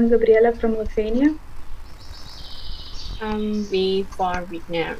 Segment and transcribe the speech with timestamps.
[0.00, 1.34] I'm Gabriela from Lithuania.
[3.20, 4.96] I'm V for Vietnam.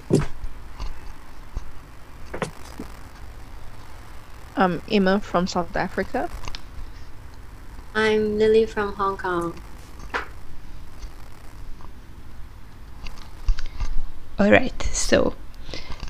[4.55, 6.29] I'm Emma from South Africa.
[7.95, 9.59] I'm Lily from Hong Kong.
[14.39, 15.35] Alright, so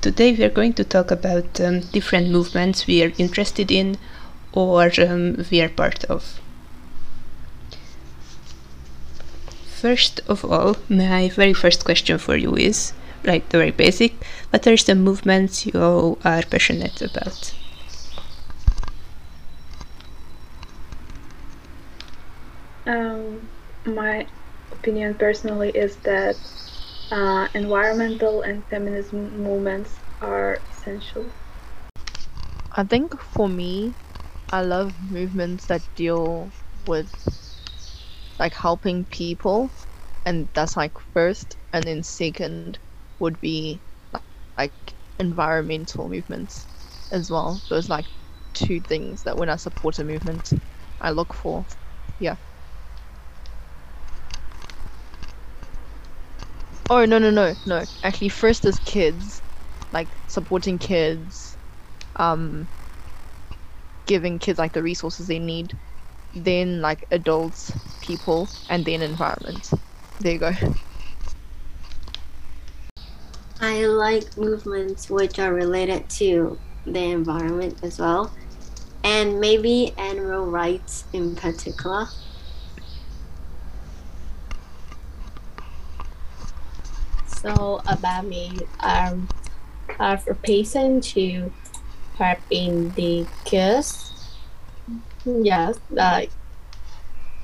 [0.01, 3.97] today we are going to talk about um, different movements we are interested in
[4.51, 6.41] or um, we are part of.
[9.81, 14.65] First of all, my very first question for you is like the very basic what
[14.67, 17.53] are some movements you are passionate about?
[22.85, 23.49] Um,
[23.85, 24.27] my
[24.71, 26.37] opinion personally is that
[27.11, 31.33] uh, environmental and feminism movements are essential.
[32.71, 33.95] I think for me,
[34.51, 36.51] I love movements that deal
[36.85, 37.11] with
[38.41, 39.71] like helping people,
[40.25, 42.79] and that's like first, and then second
[43.19, 43.81] would be
[44.57, 44.73] like
[45.19, 46.67] environmental movements
[47.11, 47.61] as well.
[47.69, 48.07] Those like
[48.53, 50.51] two things that when I support a movement,
[50.99, 51.67] I look for.
[52.19, 52.37] Yeah.
[56.89, 57.85] Oh no no no no!
[58.03, 59.41] Actually, first is kids,
[59.91, 61.57] like supporting kids,
[62.17, 62.67] um,
[64.05, 65.79] giving kids like the resources they need,
[66.33, 67.71] then like adults,
[68.01, 69.69] people, and then environment.
[70.19, 70.51] There you go.
[73.59, 78.33] I like movements which are related to the environment as well,
[79.03, 82.07] and maybe animal rights in particular.
[87.27, 89.27] So about me, um,
[89.99, 91.51] I have a passion to
[92.17, 94.13] help in the kids.
[95.25, 96.31] Yes, like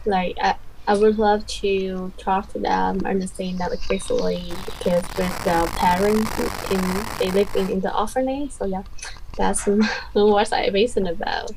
[0.07, 0.55] like I,
[0.87, 5.65] I would love to talk to them, and understand that especially the kids with their
[5.67, 6.39] parents
[6.71, 6.81] in
[7.19, 8.51] they live in, in the orphanage.
[8.51, 8.83] So yeah,
[9.37, 9.67] that's
[10.13, 11.51] what I'm passionate about.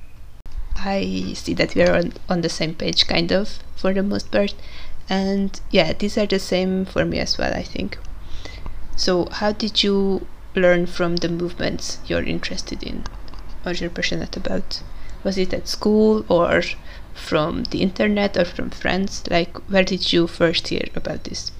[0.76, 4.30] I see that we are on, on the same page, kind of, for the most
[4.32, 4.54] part.
[5.08, 7.98] And yeah, these are the same for me as well, I think.
[8.96, 13.04] So, how did you learn from the movements you're interested in
[13.64, 14.82] or you're passionate about?
[15.22, 16.62] Was it at school or
[17.20, 19.22] from the internet or from friends?
[19.30, 21.52] Like, where did you first hear about this?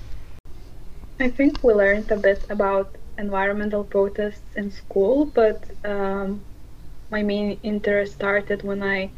[1.21, 6.45] I think we learned a bit about environmental protests in school, but um,
[7.11, 9.13] my main interest started when I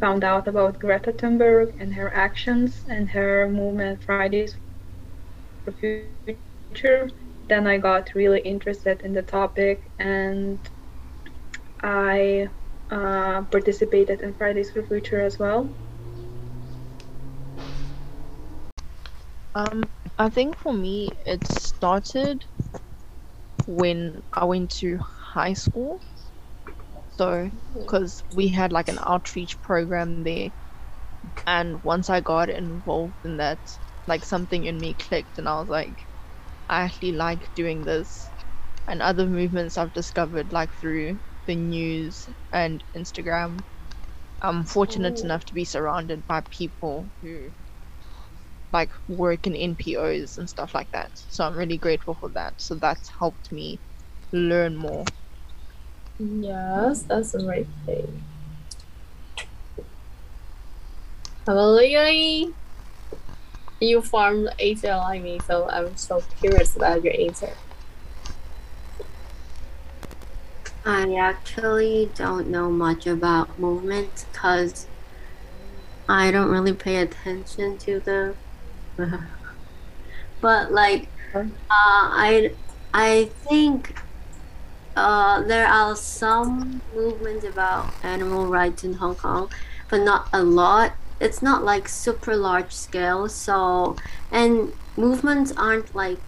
[0.00, 4.56] found out about Greta Thunberg and her actions and her movement Fridays
[5.64, 7.10] for Future.
[7.48, 10.58] Then I got really interested in the topic and
[11.82, 12.48] I
[12.92, 15.74] uh, participated in Fridays for Future as well.
[19.54, 19.82] Um,
[20.18, 22.44] I think for me, it started
[23.66, 26.00] when I went to high school.
[27.10, 27.50] So,
[27.80, 30.50] because we had like an outreach program there,
[31.46, 33.60] and once I got involved in that,
[34.06, 35.96] like something in me clicked, and I was like,
[36.68, 38.32] I actually like doing this.
[38.88, 43.60] And other movements I've discovered, like through the news and Instagram.
[44.40, 45.24] I'm fortunate Ooh.
[45.24, 47.50] enough to be surrounded by people who
[48.72, 51.10] like work in NPOs and stuff like that.
[51.14, 52.54] So I'm really grateful for that.
[52.60, 53.80] So that's helped me
[54.32, 55.04] learn more.
[56.18, 58.24] Yes, that's a great thing.
[61.46, 62.54] Hello, Yuri.
[63.80, 64.02] You
[64.58, 67.52] Asia like me, so I'm so curious about your answer.
[70.84, 74.88] I actually don't know much about movement because
[76.08, 78.38] I don't really pay attention to them.
[80.40, 82.56] but like, uh, I
[82.92, 83.94] I think
[84.96, 89.50] uh, there are some movements about animal rights in Hong Kong,
[89.88, 90.96] but not a lot.
[91.20, 93.28] It's not like super large scale.
[93.28, 93.96] So
[94.30, 96.22] and movements aren't like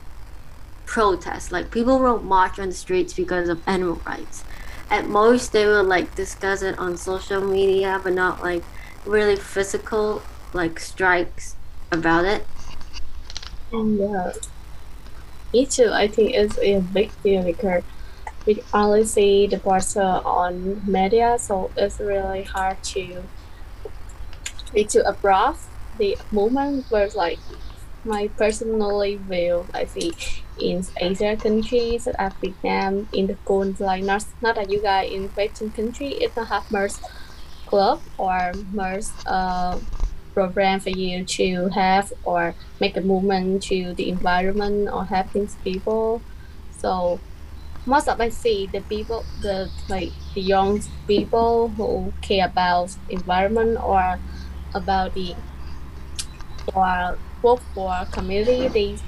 [0.86, 1.52] protests.
[1.52, 4.44] Like people won't march on the streets because of animal rights.
[4.90, 8.62] At most, they will like discuss it on social media, but not like
[9.04, 10.22] really physical
[10.52, 11.56] like strikes
[11.90, 12.46] about it.
[13.72, 14.32] Yeah.
[15.52, 15.90] Me too.
[15.92, 17.82] I think it's a big deal because
[18.46, 23.22] we only see the uh, on media, so it's really hard to
[24.74, 25.56] to abroad
[25.98, 26.86] the movement.
[26.88, 27.38] Whereas like
[28.04, 30.12] my personally view, I see
[30.58, 35.28] in Asia countries, as Vietnam, in the cold, like not not that you guys in
[35.28, 36.92] Western country, it not have much
[37.66, 39.78] club or much uh,
[40.34, 46.20] program for you to have or make a movement to the environment or helping people.
[46.76, 47.20] So
[47.86, 53.78] most of I see the people, the like the young people who care about environment
[53.82, 54.18] or
[54.74, 55.34] about the
[56.74, 58.98] or work for community, they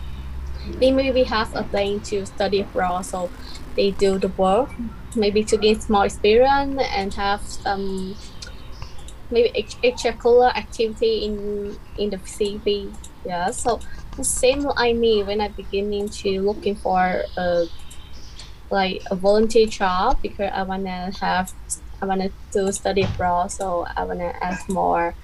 [0.81, 3.31] they maybe have a plan to study abroad, so
[3.77, 4.71] they do the work
[5.17, 8.15] maybe to gain more experience and have some
[9.31, 9.51] maybe
[9.83, 12.93] extracurricular activity in in the CV.
[13.25, 13.81] Yeah, so
[14.17, 17.67] the same I me when I beginning to looking for a
[18.71, 21.53] like a volunteer job because I wanna have
[22.03, 25.15] I wanna to study abroad, so I wanna add more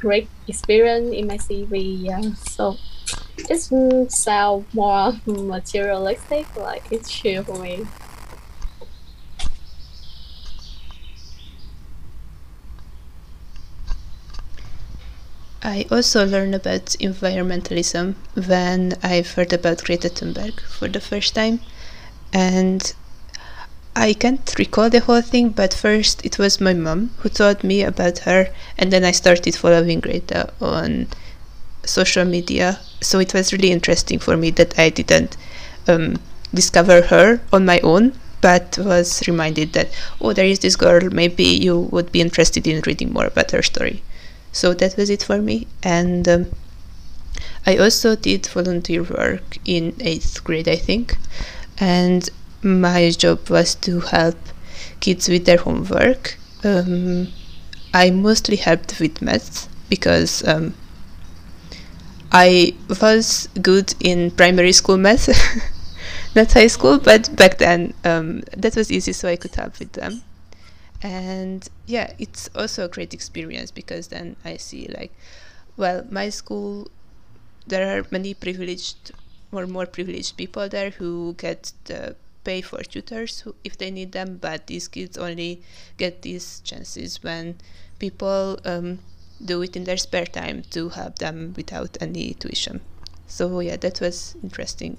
[0.00, 2.02] great experience in my CV.
[2.02, 2.76] Yeah, so
[3.36, 7.86] it sound more materialistic, like it's true for me.
[15.62, 18.14] I also learned about environmentalism
[18.46, 21.60] when I heard about Greta Thunberg for the first time.
[22.32, 22.92] And
[23.98, 27.82] I can't recall the whole thing, but first it was my mom who told me
[27.82, 28.48] about her,
[28.78, 31.08] and then I started following Greta on
[31.84, 32.78] social media.
[33.00, 35.36] So it was really interesting for me that I didn't
[35.88, 36.20] um,
[36.54, 39.88] discover her on my own, but was reminded that,
[40.20, 43.62] oh, there is this girl, maybe you would be interested in reading more about her
[43.62, 44.02] story.
[44.52, 45.66] So that was it for me.
[45.82, 46.46] And um,
[47.66, 51.16] I also did volunteer work in eighth grade, I think.
[51.80, 52.28] And
[52.62, 54.36] my job was to help
[55.00, 56.36] kids with their homework.
[56.64, 57.28] Um,
[57.94, 60.74] I mostly helped with maths because um,
[62.32, 65.28] I was good in primary school math,
[66.34, 69.92] not high school, but back then um, that was easy, so I could help with
[69.92, 70.22] them
[71.02, 75.12] and yeah it's also a great experience because then i see like
[75.76, 76.88] well my school
[77.66, 79.12] there are many privileged
[79.52, 82.16] or more privileged people there who get the
[82.48, 85.52] pay for tutors who, if they need them but these kids only
[86.02, 87.56] get these chances when
[87.98, 88.98] people um,
[89.44, 92.80] do it in their spare time to help them without any tuition
[93.26, 94.94] so yeah that was interesting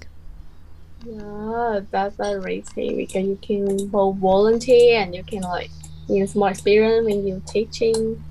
[1.04, 5.70] yeah that's a great thing because you can both volunteer and you can like
[6.10, 8.22] use more experience when you're teaching.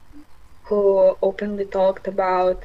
[0.65, 2.65] who openly talked about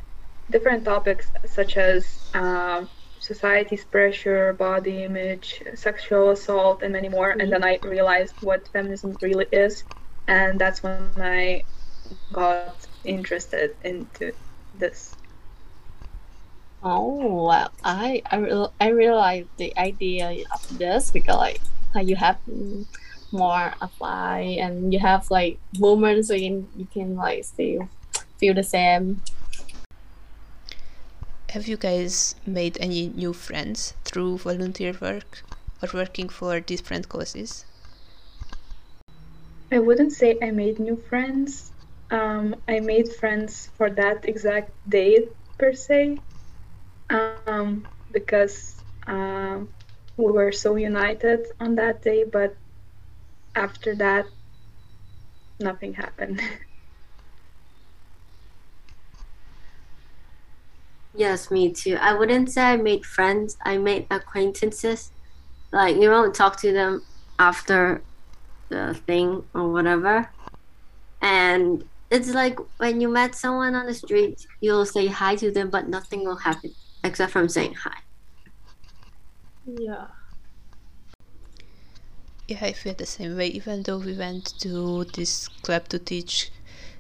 [0.50, 2.85] different topics such as uh,
[3.19, 7.31] society's pressure, body image, sexual assault, and many more.
[7.31, 7.41] Mm-hmm.
[7.41, 9.83] And then I realized what feminism really is,
[10.27, 11.63] and that's when I
[12.31, 14.33] got interested into
[14.78, 15.16] this?
[16.83, 21.35] Oh well, I I re- I really like the idea of this because
[21.95, 22.37] like you have
[23.31, 27.89] more apply and you have like moments when you can like still
[28.37, 29.21] feel the same.
[31.49, 35.41] Have you guys made any new friends through volunteer work
[35.81, 37.65] or working for different causes?
[39.71, 41.71] I wouldn't say I made new friends
[42.09, 46.19] um, I made friends for that exact date per se,
[47.09, 48.76] um, because
[49.07, 49.59] uh,
[50.18, 52.23] we were so united on that day.
[52.23, 52.56] But
[53.56, 54.26] after that,
[55.59, 56.42] nothing happened.
[61.16, 61.97] yes, me too.
[61.99, 63.57] I wouldn't say I made friends.
[63.64, 65.11] I made acquaintances.
[65.71, 67.04] Like you won't talk to them
[67.40, 68.02] after
[68.69, 70.30] the thing or whatever.
[71.21, 75.69] And it's like when you met someone on the street, you'll say hi to them,
[75.69, 76.73] but nothing will happen
[77.07, 77.97] except from saying hi.
[79.66, 80.07] Yeah.
[82.47, 83.47] Yeah, I feel the same way.
[83.47, 86.49] Even though we went to this club to teach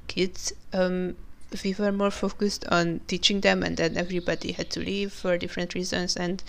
[0.07, 1.15] kids, um,
[1.63, 5.73] we were more focused on teaching them, and then everybody had to leave for different
[5.73, 6.43] reasons, and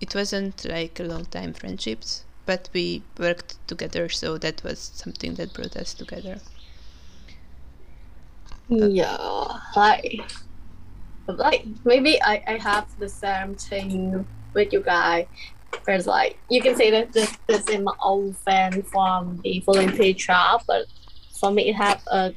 [0.00, 5.34] it wasn't like a long time friendships, but we worked together, so that was something
[5.34, 6.40] that brought us together.
[8.68, 9.16] Yeah,
[9.74, 10.20] hi.
[11.38, 15.26] Like maybe I, I have the same thing with you guys.
[15.70, 20.12] Because like you can say that this, this is my old fan from the volunteer
[20.12, 20.86] job, but
[21.40, 22.34] for me it have a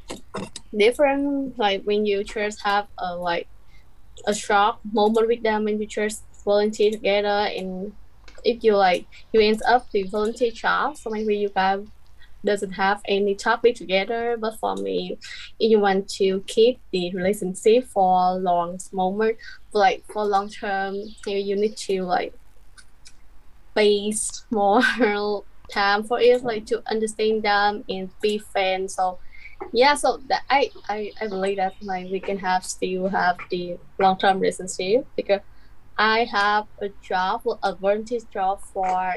[0.76, 3.46] different like when you just have a like
[4.26, 7.92] a short moment with them when you just volunteer together and
[8.44, 11.80] if you like you end up the volunteer job so maybe you guys
[12.44, 15.18] doesn't have any topic together but for me
[15.60, 19.36] if you want to keep the relationship for a long moment
[19.72, 20.94] like for long term
[21.26, 22.34] you, you need to like
[23.74, 24.82] base more
[25.70, 28.94] time for it like to understand them and be friends.
[28.94, 29.18] So
[29.72, 33.78] yeah so that I, I i believe that like we can have still have the
[33.98, 35.40] long-term relationship because
[35.96, 39.14] i have a job a volunteer job for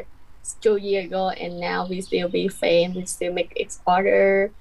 [0.62, 4.51] two years ago and now we still be friends we still make each other.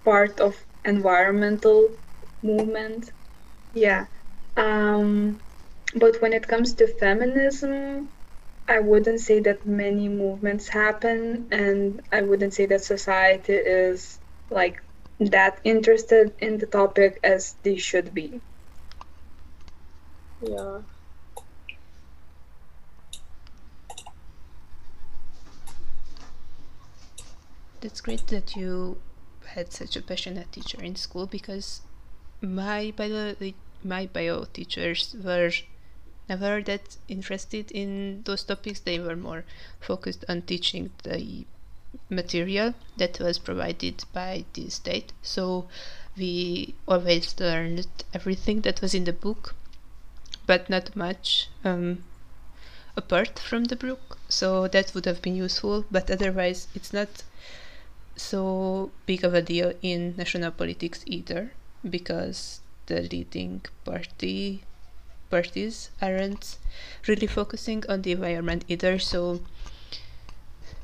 [0.05, 1.89] part of environmental
[2.43, 3.13] movement.
[3.73, 4.07] Yeah.
[4.57, 5.41] Um,
[5.95, 8.09] but when it comes to feminism,
[8.69, 14.21] I wouldn't say that many movements happen, and I wouldn't say that society is
[14.51, 14.83] like
[15.19, 18.41] that interested in the topic as they should be.
[20.41, 20.83] Yeah.
[27.85, 28.97] That's great that you
[29.45, 31.83] had such a passionate teacher in school because
[32.41, 33.35] my bio
[33.85, 35.51] my bio teachers were
[36.27, 38.81] never that interested in those topics.
[38.81, 39.45] They were more
[39.81, 41.45] focused on teaching the
[42.09, 45.13] material that was provided by the state.
[45.21, 45.69] So
[46.17, 49.55] we always learned everything that was in the book,
[50.47, 52.03] but not much um,
[52.97, 54.17] apart from the book.
[54.31, 57.25] So that would have been useful, but otherwise, it's not
[58.17, 61.53] so big of a deal in national politics either,
[61.89, 64.63] because the leading party
[65.31, 66.59] parties aren't
[67.09, 68.99] really focusing on the environment either.
[68.99, 69.41] So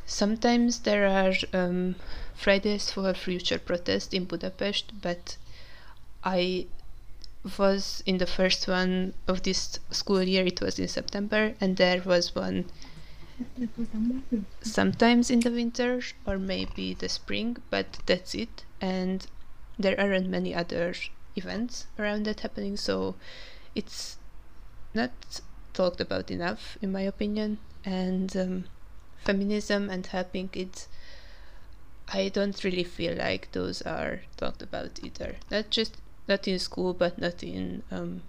[0.06, 1.94] sometimes there are um,
[2.34, 5.36] Fridays for Future protest in Budapest, but
[6.24, 6.66] I
[7.58, 12.02] was in the first one of this school year, it was in September, and there
[12.02, 12.66] was one
[14.62, 18.64] sometimes in the winter or maybe the spring, but that's it.
[18.80, 19.26] And
[19.78, 20.94] there aren't many other
[21.36, 23.14] events around that happening, so
[23.74, 24.18] it's
[24.94, 25.10] not
[25.72, 27.58] talked about enough, in my opinion.
[27.84, 28.64] And um,
[29.16, 30.86] feminism and helping it,
[32.08, 35.36] I don't really feel like those are talked about either.
[35.50, 35.96] Not just
[36.28, 38.22] not in school, but not in um,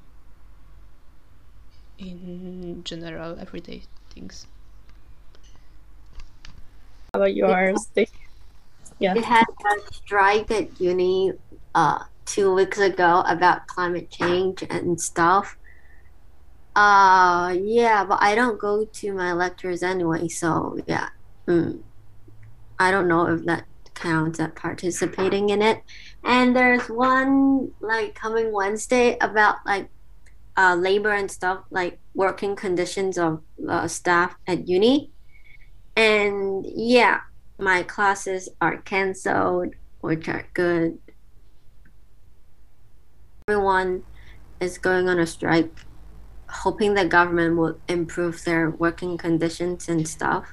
[1.98, 4.48] in general everyday things.
[7.14, 7.90] How about yours?
[9.00, 9.14] Yeah.
[9.14, 11.34] We had a strike at uni
[11.76, 15.58] uh, two weeks ago about climate change and stuff.
[16.74, 21.10] Uh, yeah, but I don't go to my lectures anyway, so yeah.
[21.48, 21.82] Mm.
[22.80, 25.84] I don't know if that counts as participating in it.
[26.24, 29.90] And there's one like coming Wednesday about like
[30.56, 35.12] uh, labor and stuff, like working conditions of uh, staff at uni.
[35.96, 37.22] And yeah,
[37.60, 41.00] my classes are canceled, which are good.
[43.48, 44.04] Everyone
[44.60, 45.80] is going on a strike
[46.50, 50.50] hoping the government will improve their working conditions and stuff.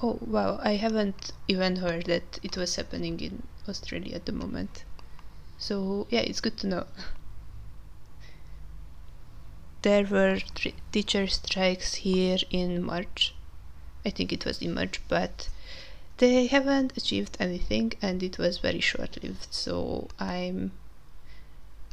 [0.00, 4.84] Oh wow, I haven't even heard that it was happening in Australia at the moment.
[5.58, 6.86] So yeah, it's good to know.
[9.84, 10.40] There were
[10.92, 13.34] teacher strikes here in March,
[14.02, 15.50] I think it was in March, but
[16.16, 19.48] they haven't achieved anything and it was very short lived.
[19.50, 20.72] So I'm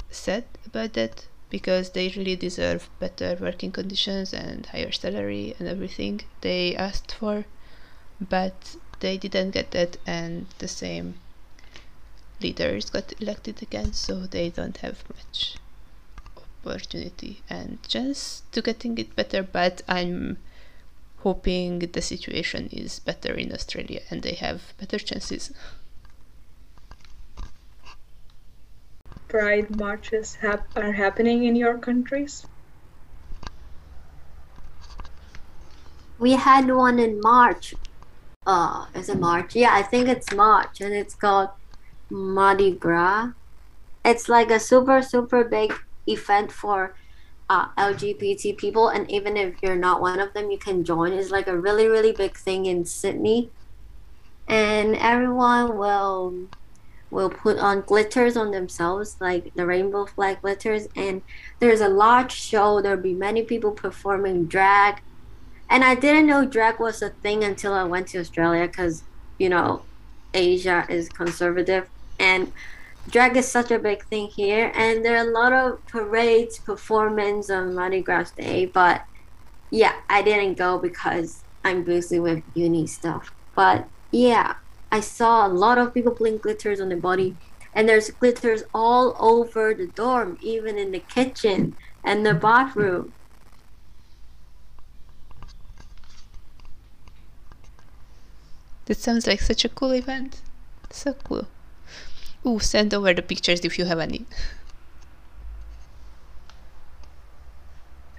[0.10, 6.22] sad about that because they really deserve better working conditions and higher salary and everything
[6.40, 7.44] they asked for,
[8.22, 11.16] but they didn't get that, and the same
[12.40, 15.58] leaders got elected again, so they don't have much
[16.66, 19.44] opportunity and chance to getting it better.
[19.44, 20.38] But I'm
[21.20, 25.52] hoping the situation is better in Australia and they have better chances.
[29.28, 32.46] Pride marches hap- are happening in your countries?
[36.20, 37.74] We had one in March.
[38.46, 39.56] Uh, is it March?
[39.56, 41.50] Yeah, I think it's March, and it's called
[42.10, 43.32] Mardi Gras.
[44.04, 45.74] It's like a super super big
[46.08, 46.96] event for
[47.50, 51.14] uh, LGBT people, and even if you're not one of them, you can join.
[51.14, 53.50] It's like a really really big thing in Sydney,
[54.48, 56.48] and everyone will
[57.12, 60.88] will put on glitters on themselves, like the rainbow flag glitters.
[60.96, 61.22] And
[61.60, 62.82] there's a large show.
[62.82, 65.02] There'll be many people performing drag.
[65.70, 69.04] And I didn't know drag was a thing until I went to Australia because,
[69.38, 69.84] you know,
[70.34, 71.90] Asia is conservative.
[72.18, 72.52] And
[73.10, 74.72] drag is such a big thing here.
[74.76, 78.66] And there are a lot of parades, performance on Mardi Gras Day.
[78.66, 79.06] But
[79.70, 83.34] yeah, I didn't go because I'm busy with uni stuff.
[83.56, 84.56] But yeah,
[84.92, 87.38] I saw a lot of people putting glitters on their body,
[87.74, 93.14] and there's glitters all over the dorm, even in the kitchen and the bathroom.
[98.86, 100.42] That sounds like such a cool event.
[100.90, 101.48] So cool.
[102.46, 104.28] Ooh, send over the pictures if you have any.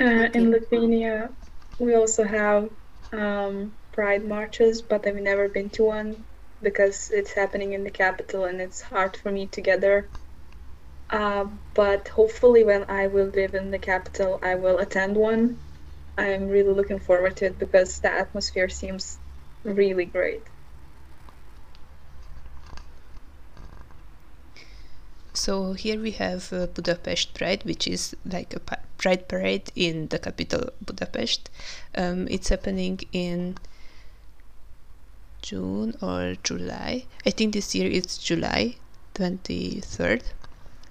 [0.00, 1.34] Uh, in Lithuania,
[1.78, 2.70] we also have
[3.12, 6.26] um, pride marches, but I've never been to one
[6.60, 10.10] because it's happening in the capital and it's hard for me to get there.
[11.10, 15.62] Uh, but hopefully, when I will live in the capital, I will attend one.
[16.18, 19.20] I'm really looking forward to it because the atmosphere seems
[19.64, 20.48] really great.
[25.34, 28.60] So here we have uh, Budapest Pride, which is like a
[28.98, 31.50] pride parade in the capital Budapest.
[31.94, 33.56] Um, it's happening in
[35.40, 37.06] June or July.
[37.26, 38.76] I think this year it's July
[39.14, 40.22] 23rd.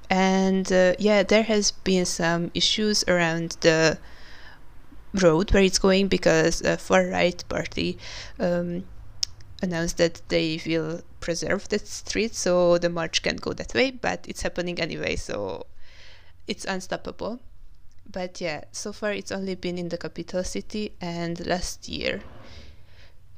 [0.10, 3.98] And uh, yeah, there has been some issues around the
[5.14, 7.98] road where it's going because a far right party
[8.40, 8.84] um,
[9.62, 14.26] announced that they will preserve that street so the march can't go that way, but
[14.28, 15.66] it's happening anyway, so
[16.48, 17.40] it's unstoppable.
[18.12, 22.22] But yeah, so far it's only been in the capital city, and last year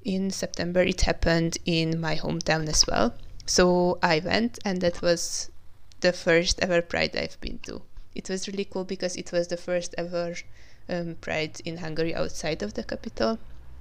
[0.04, 3.14] in September it happened in my hometown as well.
[3.46, 5.52] So I went, and that was
[6.00, 7.82] the first ever Pride I've been to.
[8.16, 10.36] It was really cool because it was the first ever
[10.88, 13.40] um, Pride in Hungary outside of the capital.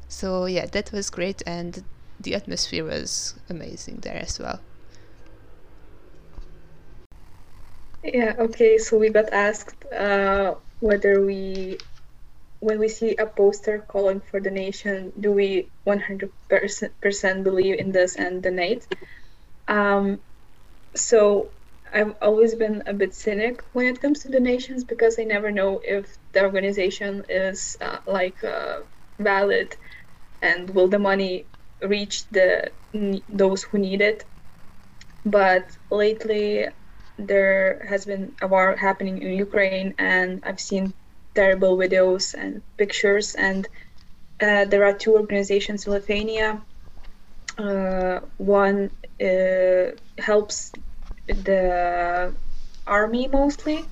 [0.09, 1.85] So yeah, that was great, and
[2.23, 4.61] the atmosphere was amazing there as well.
[8.03, 11.79] Yeah, okay, so we got asked uh, whether we
[12.59, 18.41] when we see a poster calling for donation, do we 100% believe in this and
[18.41, 18.87] donate?
[19.67, 20.21] Um,
[20.95, 21.49] so
[21.93, 25.81] I've always been a bit cynic when it comes to donations because I never know
[25.83, 28.83] if the organization is uh, like uh,
[29.19, 29.77] valid
[30.41, 31.47] and will the money
[31.83, 32.73] reach the
[33.29, 34.25] those who need it.
[35.25, 36.67] But lately,
[37.19, 40.95] there has been a war happening in Ukraine, and I've seen
[41.35, 43.35] terrible videos and pictures.
[43.35, 43.69] And
[44.41, 46.63] uh, there are two organizations in Lithuania.
[47.59, 48.91] Uh, one
[49.21, 50.73] uh, helps
[51.27, 52.35] the
[52.87, 53.85] army mostly,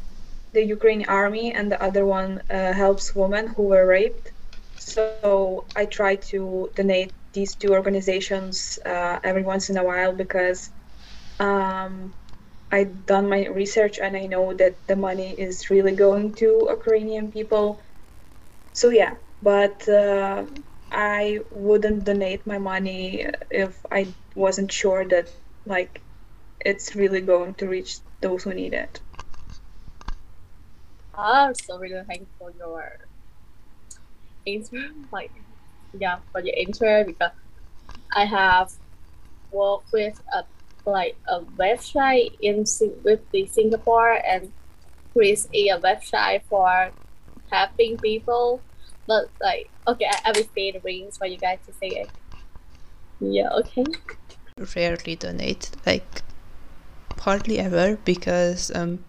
[0.53, 4.33] the Ukrainian army, and the other one uh, helps women who were raped.
[4.77, 10.71] So I try to donate these two organizations uh, every once in a while because
[11.39, 12.13] um,
[12.73, 17.33] I've done my research and I know that the money is really going to Ukrainian
[17.33, 17.81] people.
[18.73, 20.45] So yeah, but uh,
[20.93, 25.29] I wouldn't donate my money if I wasn't sure that
[25.67, 26.01] like
[26.61, 29.01] it's really going to reach those who need it.
[31.15, 33.07] I'm so really thankful for your
[34.47, 35.33] answer, like
[35.99, 37.33] yeah, for your answer because
[38.15, 38.73] I have
[39.53, 40.45] worked with a
[40.87, 42.65] like a website in
[43.05, 44.51] with the Singapore and
[45.13, 46.91] create a website for
[47.51, 48.61] helping people
[49.11, 52.11] but like okay, I, I will pay the rings for you guys to say it.
[53.21, 53.85] Yeah, okay.
[54.77, 56.23] Rarely donate, like
[57.19, 59.05] hardly ever, because um,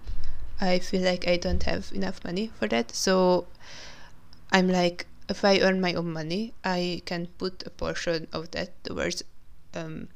[0.60, 2.96] I feel like I don't have enough money for that.
[2.96, 3.48] So
[4.52, 8.84] I'm like, if I earn my own money, I can put a portion of that
[8.84, 9.24] towards
[9.74, 10.10] um,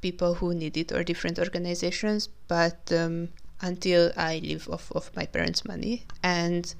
[0.00, 2.28] people who need it or different organizations.
[2.48, 3.28] But um,
[3.60, 6.74] until I live off of my parents' money and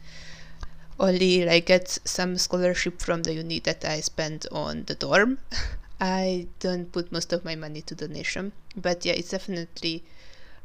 [0.99, 5.39] only like get some scholarship from the uni that I spend on the dorm.
[6.01, 10.05] I don't put most of my money to donation, but yeah, it's definitely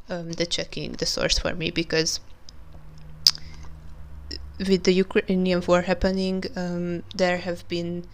[0.08, 2.20] um, the checking the source for me because
[4.58, 8.04] with the Ukrainian war happening, um, there have been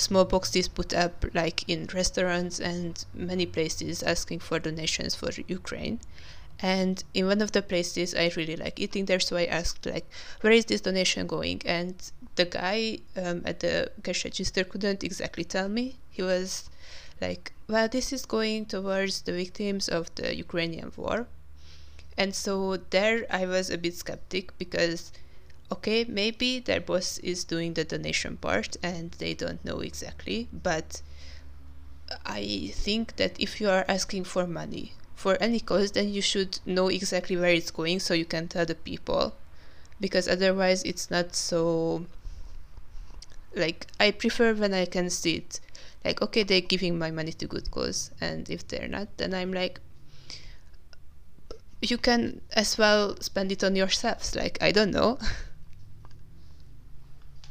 [0.00, 6.00] small boxes put up like in restaurants and many places asking for donations for Ukraine.
[6.62, 10.06] And in one of the places i really like eating there so i asked like
[10.42, 11.62] where is this donation going?
[11.64, 11.94] And
[12.36, 15.96] the guy um, at the cash register couldn't exactly tell me.
[16.10, 16.68] He was
[17.20, 21.26] like well this is going towards the victims of the ukrainian war.
[22.18, 25.12] And so there i was a bit skeptic because
[25.70, 31.02] okay maybe their boss is doing the donation part and they don't know exactly but
[32.26, 36.58] i think that if you are asking for money for any cause, then you should
[36.64, 39.34] know exactly where it's going so you can tell the people.
[40.00, 42.06] Because otherwise, it's not so.
[43.54, 45.60] Like, I prefer when I can see it.
[46.06, 49.52] Like, okay, they're giving my money to good cause, and if they're not, then I'm
[49.52, 49.80] like,
[51.82, 54.34] you can as well spend it on yourselves.
[54.34, 55.18] Like, I don't know.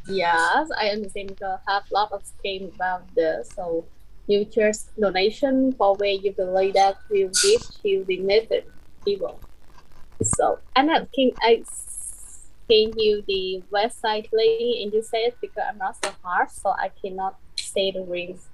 [0.10, 3.50] Yes, I understand I have a lot of scheme about this.
[3.56, 3.86] So
[4.26, 4.46] you
[5.00, 8.66] donation for where you believe that will give to the needed
[9.06, 9.40] people.
[10.24, 15.78] So Anna, can I send you the website link and you say it because I'm
[15.78, 18.48] not so hard, so I cannot say the rings.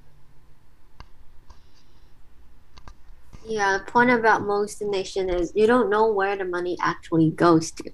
[3.45, 7.71] Yeah, the point about most donation is you don't know where the money actually goes
[7.71, 7.91] to.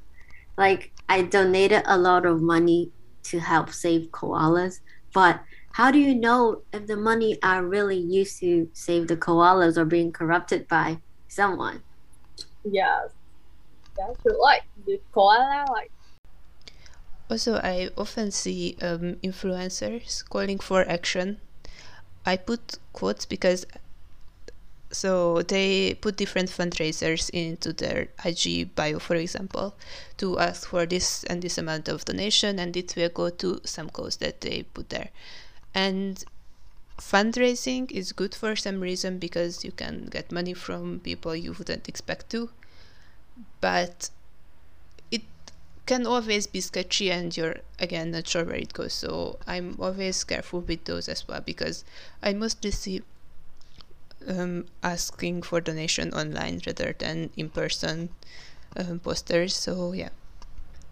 [0.57, 2.91] Like I donated a lot of money
[3.23, 4.75] to help save koalas,
[5.13, 5.41] but
[5.73, 9.85] how do you know if the money are really used to save the koalas or
[9.85, 11.83] being corrupted by someone?
[12.63, 12.99] Yeah,
[13.97, 14.41] that's true.
[14.41, 15.91] Like the koala, like.
[17.29, 21.39] Also, I often see um, influencers calling for action.
[22.25, 23.65] I put quotes because
[24.91, 29.75] so they put different fundraisers into their IG bio, for example,
[30.17, 33.89] to ask for this and this amount of donation, and it will go to some
[33.89, 35.09] cause that they put there.
[35.73, 36.23] And
[36.97, 41.87] fundraising is good for some reason because you can get money from people you wouldn't
[41.87, 42.49] expect to,
[43.61, 44.09] but
[45.09, 45.23] it
[45.85, 48.93] can always be sketchy and you're again not sure where it goes.
[48.93, 51.85] So I'm always careful with those as well because
[52.21, 53.01] I mostly see
[54.27, 58.09] um, asking for donation online rather than in person
[58.77, 59.55] um, posters.
[59.55, 60.09] So yeah,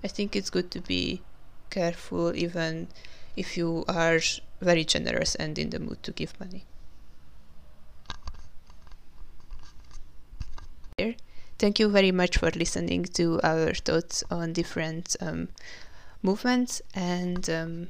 [0.03, 1.21] I think it's good to be
[1.69, 2.87] careful even
[3.35, 4.19] if you are
[4.61, 6.65] very generous and in the mood to give money.
[11.59, 15.49] Thank you very much for listening to our thoughts on different um,
[16.23, 17.89] movements and um,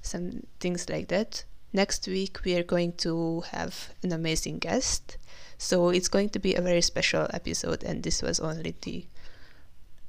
[0.00, 1.44] some things like that.
[1.72, 5.16] Next week, we are going to have an amazing guest.
[5.56, 9.06] So it's going to be a very special episode, and this was only the,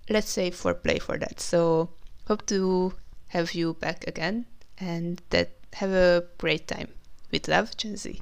[0.10, 1.40] let's say, foreplay for that.
[1.40, 1.90] So
[2.28, 2.94] hope to
[3.30, 4.46] have you back again,
[4.78, 6.90] and that have a great time.
[7.32, 8.22] With love, Gen Z.